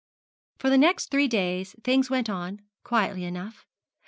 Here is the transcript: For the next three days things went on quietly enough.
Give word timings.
For 0.57 0.71
the 0.71 0.79
next 0.79 1.11
three 1.11 1.27
days 1.27 1.75
things 1.83 2.09
went 2.09 2.27
on 2.27 2.61
quietly 2.81 3.23
enough. 3.23 3.67